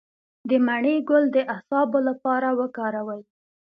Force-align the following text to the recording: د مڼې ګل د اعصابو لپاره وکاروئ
د 0.49 0.51
مڼې 0.67 0.95
ګل 1.09 1.23
د 1.35 1.37
اعصابو 1.53 1.99
لپاره 2.09 2.49
وکاروئ 2.59 3.21